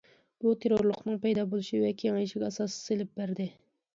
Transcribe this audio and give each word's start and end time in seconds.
بۇ، 0.43 0.51
تېررورلۇقنىڭ 0.63 1.19
پەيدا 1.25 1.43
بولۇشى 1.51 1.83
ۋە 1.83 1.91
كېڭىيىشىگە 2.03 2.47
ئاساس 2.47 2.81
سېلىپ 2.87 3.13
بەردى. 3.21 3.49